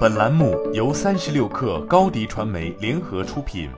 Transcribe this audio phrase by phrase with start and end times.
[0.00, 3.70] 本栏目由三十六氪高低传媒联合出品。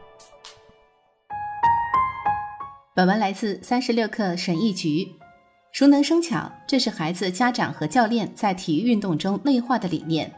[2.94, 5.08] 本文来自三十六氪审议局。
[5.70, 10.32] 熟能生巧，这是孩子、家长和教练在体育运动中内化的理念。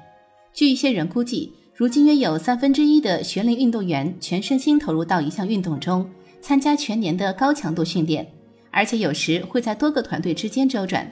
[0.52, 6.08] 据一些人估计，如今约有三分之一的学龄运动员全身心投入到一项运动中，
[6.40, 8.26] 参加全年的高强度训练，
[8.70, 11.10] 而且有时会在多个团队之间周转。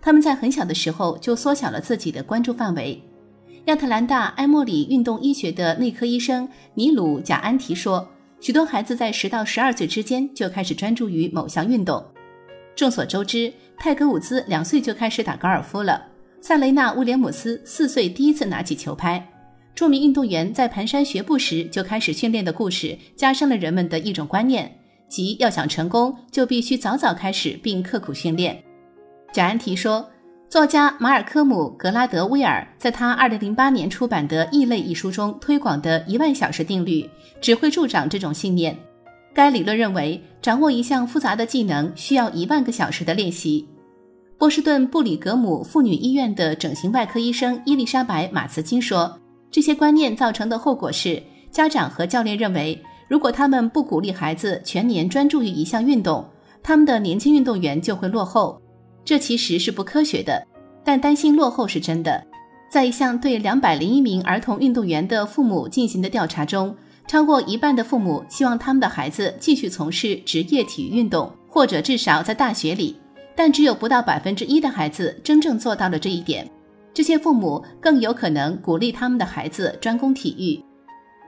[0.00, 3.00] 他们在很小的时候就缩小了自己的关注范围。
[3.66, 8.08] 亚特兰大埃默里运动医学的内科医生尼鲁贾安提说
[8.40, 12.04] ：“许多孩子在十到十二岁之间就开始专注于某项运动。
[12.74, 16.02] 众所周知，泰格伍兹两岁就开始打高尔夫了。
[16.40, 19.24] 塞雷纳威廉姆斯四岁第一次拿起球拍。
[19.76, 24.76] 著名运动员在蹒跚学步时就开始训练的故事，加深了人们的一种观念，
[25.08, 28.60] 即要想成功，就必须早早开始并刻苦训练。”
[29.32, 30.08] 贾安提说。
[30.52, 37.08] 作家马尔科姆·格拉德威尔在他2008年出版的《异类》一书中推广的一万小时定律，
[37.40, 38.78] 只会助长这种信念。
[39.32, 43.66] 该理论认为，掌握一项复杂的技能需要一万个小时的练习。
[44.36, 49.18] 波士顿布里格姆妇女医院的整形外科医生伊丽莎白·马茨金说
[49.50, 56.22] ：“这些观念造成的后果是，家长和教练认为，如果他们不鼓励孩子全年专注于一项运动，
[56.62, 58.60] 他们的年轻运动员就会落后。”
[59.04, 60.46] 这其实是不科学的，
[60.84, 62.24] 但担心落后是真的。
[62.68, 66.74] 在一项对两百零一名儿童运动员的父母进行的调查中，
[67.06, 72.96] 超过一半的父母希望他们的孩子继续从事职业体育运动，或者至少在大学里，
[73.36, 76.50] 但只有不到百分之一的孩子真正做到了这一点。
[76.94, 80.62] 这些父母更有可能鼓励他们的孩子专攻体育。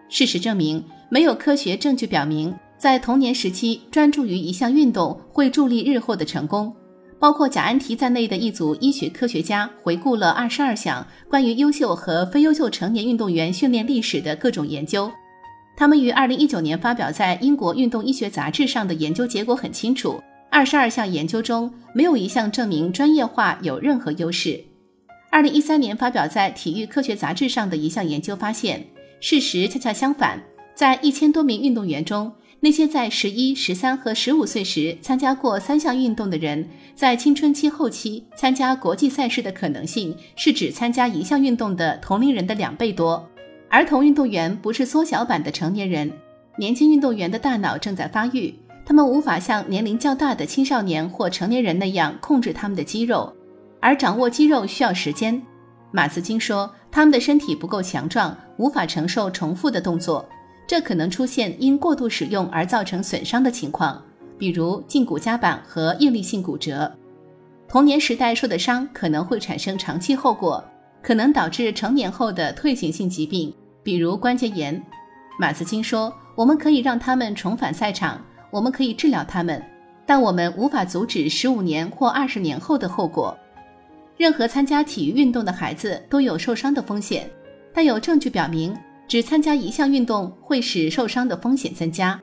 [0.08, 6.74] 事实证明，没有科学证据表明在童年时期专注于一项运动会助力日后的成功。
[7.24, 15.10] 包括贾安提在内的一组医学科学家回顾了二十二项关于优秀和非优秀成年运动员训练历史的各种研究。
[15.74, 24.62] 他们于二零一九年发表在英国运动医学杂志上的研究结果很清楚：二十二项研究中没有一项证明专业化有任何优势。
[25.30, 28.86] 二零一三年发表在体育科学杂志上的一项研究发现，
[29.20, 30.38] 事实恰恰相反，
[30.74, 32.30] 在一千多名运动员中。
[32.64, 43.22] 那些在十一、十三和十五岁时参加过三项运动的人，在青春期后期参加国际赛事的可能性是只参加一项运动的同龄人的两倍多。
[43.68, 46.10] 儿童运动员不是缩小版的成年人，
[46.56, 48.54] 年轻运动员的大脑正在发育，
[48.86, 53.30] 他们无法像年龄较大的青少年或成年人那样控制他们的肌肉，
[53.78, 55.38] 而掌握肌肉需要时间。
[55.92, 60.26] 马斯金说，他们的身体不够强壮，无法承受重复的动作。
[60.66, 64.02] 这可能出现因过度使用而造成损伤的情况，
[64.38, 66.90] 比如胫骨夹板和应力性骨折。
[67.68, 70.62] 童年时代受的伤可能会产生长期后果，
[71.02, 73.52] 可能导致成年后的退行性疾病，
[73.82, 74.80] 比如关节炎。
[75.38, 79.62] 马斯金说：“我们可以让他们重返赛场，我们可以治疗他们，
[80.06, 83.36] 但我们无法阻止十五年或二十年后的后果。
[84.16, 87.28] 任何参加体育运动的孩子都有受伤的风险，
[87.74, 88.74] 但有证据表明。”
[89.06, 92.20] 只参加一项运动会使受伤的风险增加。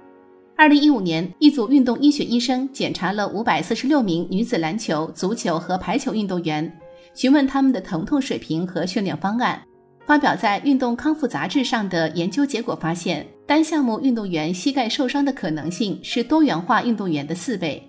[0.58, 6.72] 二零一五年，一组运动医学医生检查了五百四十六名女子篮球、足球和排球运动员，
[7.16, 9.62] 询问他们的疼痛水平和训练方案。
[10.06, 17.82] 发表在《运动康复杂志》上的研究结果发现，单项目运动员膝盖受伤的可能性是多元化运动员的四倍。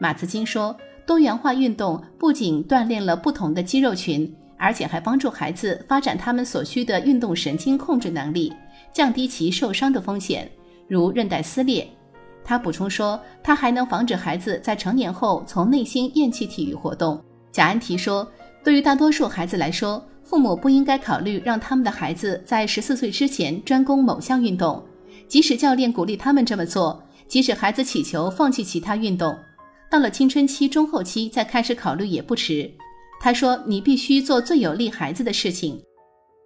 [0.00, 0.74] 马兹金说，
[1.06, 4.32] 多元化运动不仅锻炼了不同的肌肉群。
[4.60, 8.52] 而且还帮助孩子发展他们所需的运动神经控制能力，
[8.92, 10.48] 降低其受伤的风险，
[10.86, 11.88] 如韧带撕裂。
[12.44, 17.18] 他补充说，他还能防止孩子在成年后从内心厌弃体育活动。
[17.50, 18.30] 贾安提说，
[18.62, 24.84] 对于大多数孩子来说，父母不应该考虑让他们的孩子在十四岁之前专攻某项运动，
[25.26, 29.34] 即使教练鼓励他们这么做，即使孩子祈求放弃其他运动，
[29.90, 32.70] 到了青春期中后期再开始考虑也不迟。
[33.20, 35.78] 他说：“你必须做最有利孩子的事情。”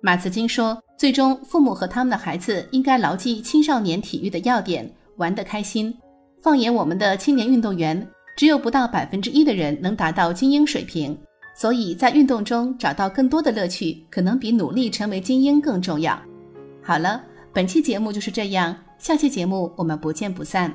[0.03, 5.97] 马茨金说：“最终，父母和他们的孩子应该牢记青少年体育的要点，玩得开心。
[6.43, 8.07] 放眼我们的青年运动员，
[8.37, 11.17] 只有不到百分之一的人能达到精英水平。
[11.57, 16.21] 所以在运动中找到更多的乐趣，可能比努力成为精英更重要。”
[16.83, 17.23] 好了，
[17.53, 20.75] 本期节目就是这样，下期节目我们不见不散。